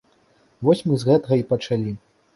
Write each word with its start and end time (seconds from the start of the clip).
Вось 0.69 0.81
мы 0.87 0.97
з 1.03 1.11
гэтага 1.11 1.39
і 1.43 1.47
пачалі. 1.53 1.91